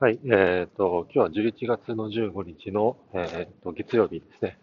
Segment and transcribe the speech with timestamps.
[0.00, 4.56] はい、えっと、今日は11月の15日の、えっと、月曜日ですね。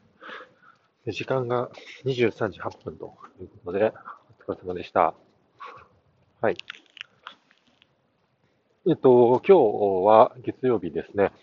[1.12, 1.70] 時間が
[2.06, 3.92] 23時8分ということで、
[4.48, 5.14] お疲れ様でした。
[6.40, 6.56] はい。
[8.88, 11.34] えっと、今日は月曜日ですね。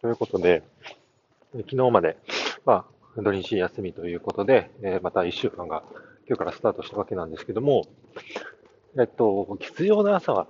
[0.00, 0.62] ということで、
[1.54, 2.16] 昨日まで、
[2.64, 2.86] ま
[3.18, 5.84] あ、土日休みということで、え、また1週間が
[6.26, 7.84] 今日からスタートしたわけなんですけども、
[8.98, 10.46] えっと、必要な朝は、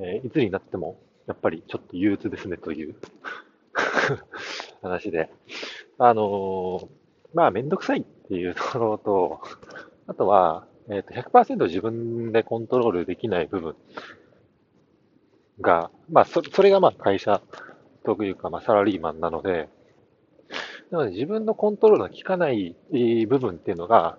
[0.00, 2.94] え、いつになってもやっぱりちょっと憂鬱ですねという。
[4.82, 5.30] 話で、
[5.98, 6.88] あの、
[7.34, 9.40] まあ、めんどくさいっていうところと、
[10.06, 13.76] あとは、えっ、ー、と、100%自分でコントロールできない部分
[15.60, 17.42] が、まあ、そそれがまあ会社
[18.04, 19.68] というか、まあ、サラリーマンなので、
[20.90, 22.76] なので自分のコントロールが効かない
[23.26, 24.18] 部分っていうのが、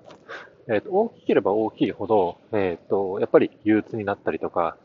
[0.70, 4.78] えっ、ー、と、大きければ大きいほど、えっ、ー、と、やっぱり憂鬱になったりとか、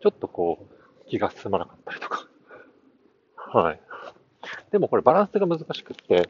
[0.00, 0.77] ちょっとこう、
[1.08, 2.26] 気が進まなかったりとか。
[3.36, 3.80] はい。
[4.70, 6.28] でもこれバランスが難しくって、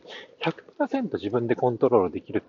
[0.79, 2.43] 100%自分でコントロールできる。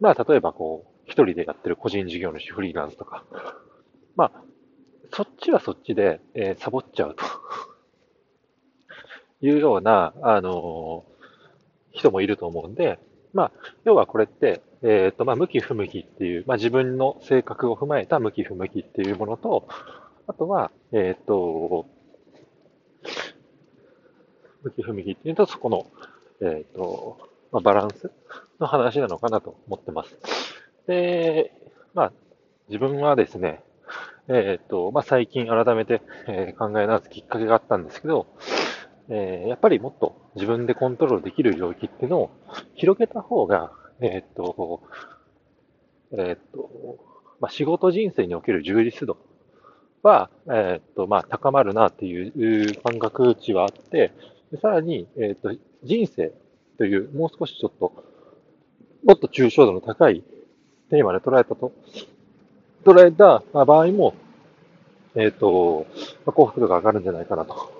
[0.00, 3.24] まあ、例えばこう、一人でやってる個人事業主フリーランスとか。
[4.16, 4.42] まあ、
[5.12, 7.24] そっちはそっちで、えー、サボっちゃうと
[9.40, 12.98] いうような、あのー、人もいると思うんで、
[13.32, 13.52] まあ、
[13.84, 19.68] 要はこれって、えっ、ー、と、まあ、向き不向きっていう、まあ、自分の性格を踏まえた向き不向きっていうものと、
[20.28, 21.86] あとは、えっ、と、
[24.62, 25.86] 向き不向きっていうと、そこの、
[26.42, 27.16] えっ、と、
[27.50, 28.12] まあ、バランス
[28.60, 30.14] の話なのかなと思ってます。
[30.86, 31.50] で、
[31.94, 32.12] まあ、
[32.68, 33.62] 自分はですね、
[34.28, 38.26] えっ、と、まあ、最近改めて、え、考え直すきっかけがあったんですけど、
[39.08, 42.30] え、やっぱりもっと自分でコントロールできる領域っていうのを
[42.74, 44.82] 広げた方が、えっ、と、
[46.12, 46.98] えっ、と、
[47.40, 49.16] まあ、仕事人生における充実度
[50.02, 54.12] は、えっ、と、まあ、高まるなっていう感覚値はあって、
[54.60, 56.32] さらに、えっ、と、人生
[56.78, 57.92] という、もう少しちょっと、
[59.04, 60.22] もっと抽象度の高い
[60.90, 61.72] テーマで捉えたと、
[62.84, 64.14] 捉えた場合も、
[65.14, 65.86] えっ、と、
[66.24, 67.70] 幸福度が上がるんじゃないかなと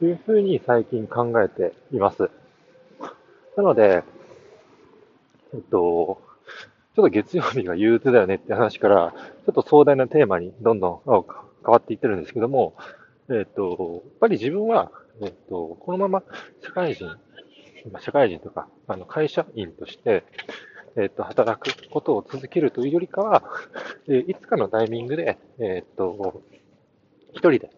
[0.00, 2.30] と、いうふうに最近考えています。
[3.56, 4.02] なので、
[5.52, 6.20] えっと、
[7.00, 9.14] ちょっと月曜日が憂鬱だよねって話から、
[9.46, 11.24] ちょっと壮大なテーマにどんどん
[11.64, 12.74] 変わっていってるんですけども、
[13.30, 16.22] えっ、と、やっぱり自分は、えっ、と、このまま
[16.62, 17.16] 社会人、
[18.00, 20.24] 社会人とか、あの、会社員として、
[20.98, 23.44] えっ、と、働くことを続けるというよりかは、
[24.06, 26.42] えいつかのタイミングで、えっ、と、
[27.32, 27.70] 一人で、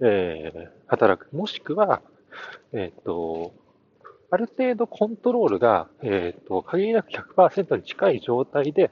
[0.00, 1.32] えー、働く。
[1.36, 2.02] もしくは、
[2.72, 3.52] えっ、と、
[4.36, 8.90] ある程度コントロールが、えっ、ー、と、限りなく100%に近い状態で、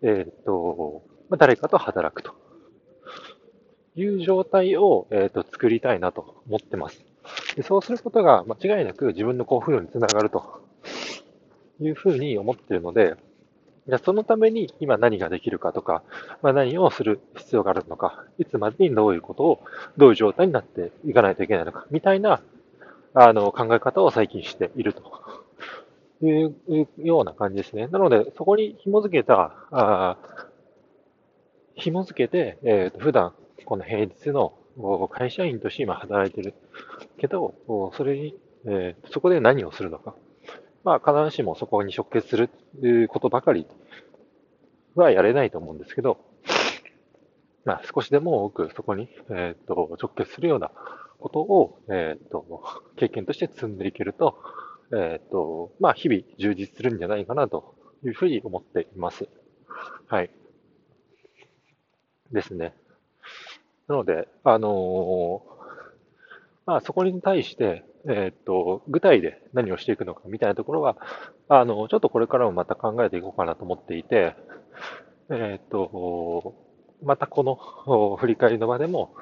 [0.00, 2.32] えっ、ー、と、ま誰かと働くと
[3.94, 7.04] いう状態を、えっ、ー、と、作りたいなと思ってます。
[7.56, 10.62] でそうすることが間違いなく自分の幸福度につながると
[11.80, 13.16] いうふうに思っているので、
[13.88, 16.04] じゃそのために今何ができるかとか、
[16.40, 19.60] まあ、何をする必要があるのか、いつまでにどういうことを、
[19.98, 22.40] どういう状態になっていかないといけないのか、みたいな
[23.18, 25.02] あの、考え方を最近していると
[26.22, 26.54] いう
[26.98, 27.86] ような感じですね。
[27.86, 30.18] なので、そこに紐づけた、あ
[31.76, 33.32] 紐づけて、えー、と普段、
[33.64, 34.52] この平日の
[35.10, 36.52] 会社員として今働いてる
[37.16, 37.54] けど、
[37.94, 40.14] それに、えー、そこで何をするのか。
[40.84, 42.50] まあ、必ずしもそこに直結する
[43.08, 43.66] ことばかり
[44.94, 46.18] はやれないと思うんですけど、
[47.64, 50.70] まあ、少しでも多くそこに、えー、と直結するような
[51.18, 52.62] ことを、えっ、ー、と、
[52.96, 54.38] 経験として積んでいけると、
[54.92, 59.28] えっ、ー、と、まあ、日々充実するんじゃないかなというふうに思っています。
[60.06, 60.30] はい。
[62.32, 62.74] ですね。
[63.88, 65.56] なので、あのー、
[66.66, 70.96] まあ、そこに対して、えっ、と、具体で何をしていくのかみたいなところは、
[71.48, 74.36] あの、ちょっとこれからもまた考えていこうかなと思っていて、
[75.30, 76.54] えっ、と、
[77.02, 79.14] またこの振り返りの場でも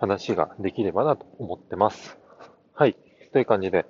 [0.00, 2.18] 話ができればなと思ってます。
[2.74, 2.96] はい。
[3.32, 3.86] という感じで、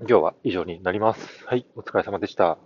[0.00, 1.44] 今日は以上になります。
[1.46, 1.66] はい。
[1.76, 2.58] お疲れ様でした。